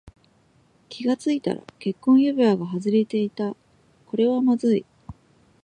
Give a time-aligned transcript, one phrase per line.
[0.89, 3.55] 気がついたら結婚指輪が外れていた。
[4.07, 4.85] これはまずい。